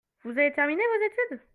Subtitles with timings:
[0.23, 1.05] Vous avez terminé vos
[1.35, 1.41] études?